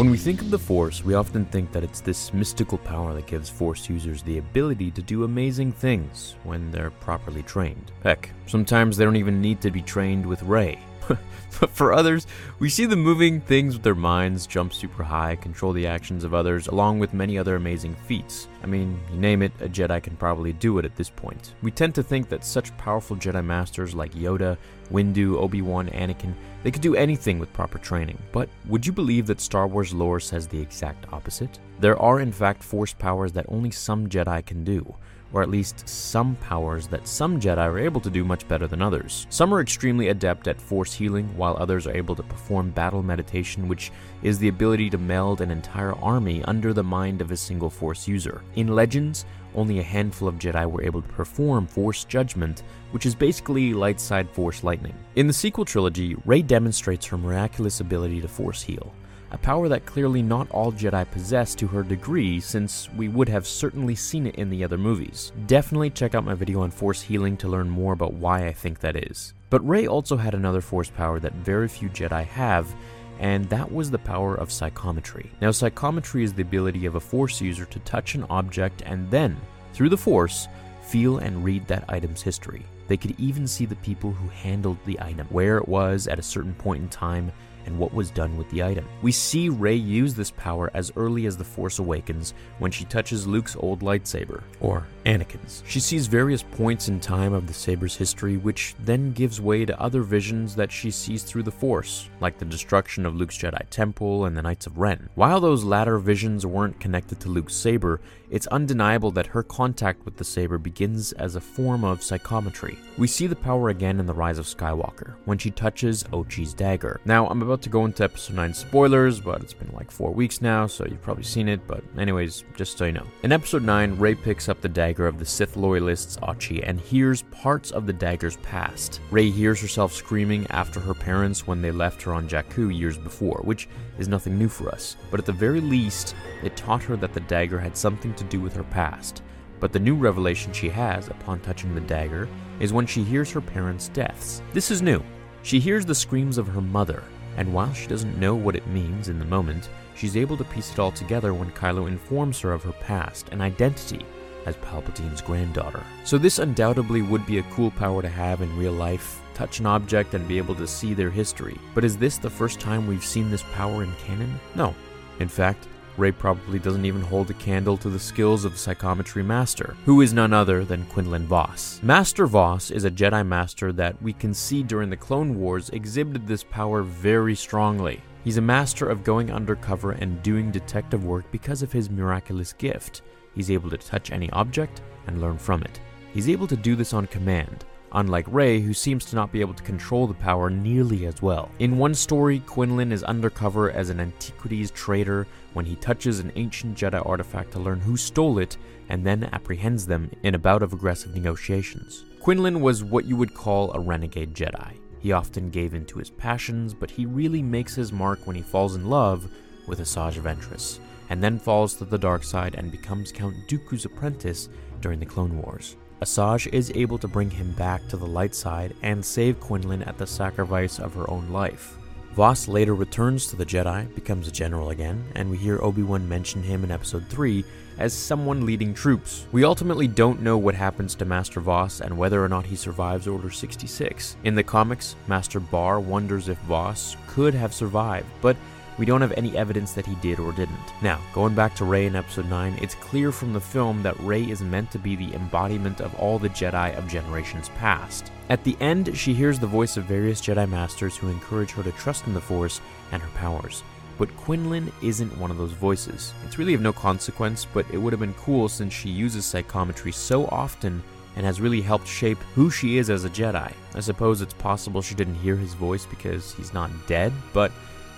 [0.00, 3.26] When we think of the Force, we often think that it's this mystical power that
[3.26, 7.92] gives Force users the ability to do amazing things when they're properly trained.
[8.02, 10.78] Heck, sometimes they don't even need to be trained with Rey.
[11.60, 12.26] but for others,
[12.58, 16.34] we see them moving things with their minds, jump super high, control the actions of
[16.34, 18.48] others, along with many other amazing feats.
[18.62, 21.54] I mean, you name it, a Jedi can probably do it at this point.
[21.62, 24.56] We tend to think that such powerful Jedi Masters like Yoda,
[24.90, 28.18] Windu, Obi-Wan, Anakin, they could do anything with proper training.
[28.32, 31.58] But would you believe that Star Wars lore says the exact opposite?
[31.78, 34.94] There are in fact Force powers that only some Jedi can do
[35.32, 38.82] or at least some powers that some Jedi are able to do much better than
[38.82, 39.26] others.
[39.30, 43.68] Some are extremely adept at force healing, while others are able to perform battle meditation,
[43.68, 43.92] which
[44.22, 48.08] is the ability to meld an entire army under the mind of a single force
[48.08, 48.42] user.
[48.56, 53.14] In Legends, only a handful of Jedi were able to perform Force Judgment, which is
[53.14, 54.94] basically light side Force lightning.
[55.16, 58.92] In the sequel trilogy, Rey demonstrates her miraculous ability to Force heal
[59.32, 63.46] a power that clearly not all Jedi possess to her degree, since we would have
[63.46, 65.32] certainly seen it in the other movies.
[65.46, 68.80] Definitely check out my video on Force healing to learn more about why I think
[68.80, 69.34] that is.
[69.48, 72.74] But Rey also had another Force power that very few Jedi have,
[73.18, 75.30] and that was the power of psychometry.
[75.40, 79.36] Now, psychometry is the ability of a Force user to touch an object and then,
[79.72, 80.48] through the Force,
[80.82, 82.64] feel and read that item's history.
[82.88, 86.22] They could even see the people who handled the item, where it was at a
[86.22, 87.30] certain point in time,
[87.70, 88.84] and what was done with the item.
[89.00, 93.26] We see Rey use this power as early as The Force Awakens when she touches
[93.26, 95.62] Luke's old lightsaber, or Anakin's.
[95.66, 99.80] She sees various points in time of the saber's history, which then gives way to
[99.80, 104.26] other visions that she sees through the Force, like the destruction of Luke's Jedi Temple
[104.26, 105.08] and the Knights of Ren.
[105.14, 108.00] While those latter visions weren't connected to Luke's saber,
[108.30, 112.78] it's undeniable that her contact with the saber begins as a form of psychometry.
[112.96, 117.00] We see the power again in The Rise of Skywalker, when she touches Ochi's dagger.
[117.04, 120.40] Now, I'm about to go into episode 9 spoilers, but it's been like 4 weeks
[120.40, 123.06] now, so you've probably seen it, but anyways, just so you know.
[123.24, 127.22] In episode 9, Rey picks up the dagger of the Sith loyalists Ochi and hears
[127.22, 129.00] parts of the dagger's past.
[129.10, 133.40] Rey hears herself screaming after her parents when they left her on Jakku years before,
[133.44, 133.68] which
[133.98, 137.20] is nothing new for us, but at the very least, it taught her that the
[137.20, 139.22] dagger had something to do with her past.
[139.60, 142.28] But the new revelation she has upon touching the dagger
[142.58, 144.42] is when she hears her parents' deaths.
[144.52, 145.02] This is new.
[145.42, 147.02] She hears the screams of her mother,
[147.36, 150.72] and while she doesn't know what it means in the moment, she's able to piece
[150.72, 154.04] it all together when Kylo informs her of her past and identity
[154.46, 155.82] as Palpatine's granddaughter.
[156.04, 159.66] So, this undoubtedly would be a cool power to have in real life touch an
[159.66, 161.58] object and be able to see their history.
[161.74, 164.38] But is this the first time we've seen this power in canon?
[164.54, 164.74] No.
[165.18, 169.22] In fact, Rey probably doesn't even hold a candle to the skills of the Psychometry
[169.22, 171.80] Master, who is none other than Quinlan Vos.
[171.82, 176.26] Master Vos is a Jedi Master that we can see during the Clone Wars exhibited
[176.26, 178.00] this power very strongly.
[178.24, 183.02] He's a master of going undercover and doing detective work because of his miraculous gift.
[183.34, 185.80] He's able to touch any object and learn from it.
[186.12, 189.54] He's able to do this on command, unlike Rey, who seems to not be able
[189.54, 191.50] to control the power nearly as well.
[191.58, 196.76] In one story, Quinlan is undercover as an antiquities trader when he touches an ancient
[196.76, 198.56] Jedi artifact to learn who stole it
[198.88, 202.04] and then apprehends them in a bout of aggressive negotiations.
[202.20, 204.78] Quinlan was what you would call a renegade Jedi.
[204.98, 208.42] He often gave in to his passions, but he really makes his mark when he
[208.42, 209.30] falls in love
[209.66, 210.78] with Asajj Ventress,
[211.10, 214.48] and then falls to the dark side and becomes Count Dooku's apprentice
[214.80, 215.76] during the Clone Wars.
[216.00, 219.98] Asajj is able to bring him back to the light side and save Quinlan at
[219.98, 221.76] the sacrifice of her own life.
[222.14, 226.42] Vos later returns to the Jedi, becomes a general again, and we hear Obi-Wan mention
[226.42, 227.44] him in episode 3
[227.78, 229.26] as someone leading troops.
[229.30, 233.06] We ultimately don't know what happens to Master Vos and whether or not he survives
[233.06, 234.16] Order 66.
[234.24, 238.36] In the comics, Master Barr wonders if Vos could have survived, but
[238.80, 240.56] we don't have any evidence that he did or didn't.
[240.80, 244.22] Now, going back to Rey in episode 9, it's clear from the film that Rey
[244.22, 248.10] is meant to be the embodiment of all the Jedi of generations past.
[248.30, 251.72] At the end, she hears the voice of various Jedi Masters who encourage her to
[251.72, 253.62] trust in the Force and her powers.
[253.98, 256.14] But Quinlan isn't one of those voices.
[256.24, 259.92] It's really of no consequence, but it would have been cool since she uses psychometry
[259.92, 260.82] so often
[261.16, 263.52] and has really helped shape who she is as a Jedi.
[263.74, 267.52] I suppose it's possible she didn't hear his voice because he's not dead, but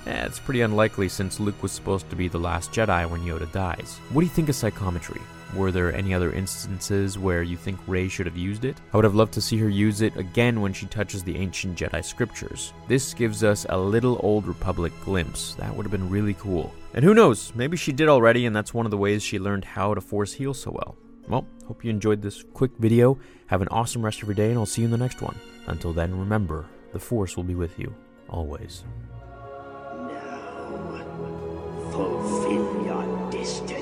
[0.07, 3.51] eh, it's pretty unlikely since Luke was supposed to be the last Jedi when Yoda
[3.53, 3.99] dies.
[4.11, 5.21] What do you think of psychometry?
[5.55, 8.81] Were there any other instances where you think Rey should have used it?
[8.93, 11.79] I would have loved to see her use it again when she touches the ancient
[11.79, 12.73] Jedi scriptures.
[12.89, 15.55] This gives us a little Old Republic glimpse.
[15.55, 16.73] That would have been really cool.
[16.95, 19.65] And who knows, maybe she did already, and that's one of the ways she learned
[19.65, 20.97] how to force heal so well.
[21.29, 23.19] Well, hope you enjoyed this quick video.
[23.47, 25.37] Have an awesome rest of your day, and I'll see you in the next one.
[25.67, 27.95] Until then, remember, the Force will be with you,
[28.29, 28.85] always
[31.93, 33.82] fulfill your destiny.